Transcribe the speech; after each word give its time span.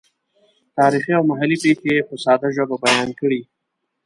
تاریخي 0.77 1.11
او 1.17 1.23
محلي 1.31 1.57
پېښې 1.63 1.89
یې 1.95 2.01
په 2.09 2.15
ساده 2.23 2.47
ژبه 2.55 2.75
بیان 2.85 3.09
کړې. 3.19 3.41